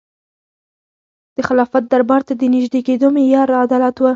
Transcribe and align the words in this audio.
د 1.35 1.37
خلافت 1.47 1.83
دربار 1.87 2.21
ته 2.27 2.33
د 2.37 2.43
نژدې 2.53 2.81
کېدو 2.87 3.07
معیار 3.15 3.49
عدالت 3.65 3.95
و. 3.99 4.03